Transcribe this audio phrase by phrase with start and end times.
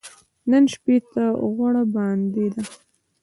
[0.49, 1.23] نن شپې ته
[1.53, 2.63] غوړه باندې ده.